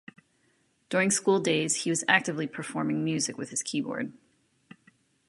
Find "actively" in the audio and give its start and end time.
2.07-2.47